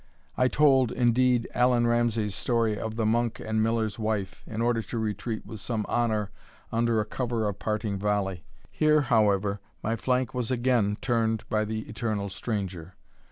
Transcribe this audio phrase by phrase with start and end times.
[0.35, 4.97] I told, indeed, Allan Ramsay's story of the Monk and Miller's Wife, in order to
[4.97, 6.31] retreat with some honour
[6.71, 8.43] under cover of a parting volley.
[8.71, 12.95] Here, however, my flank was again turned by the eternal stranger.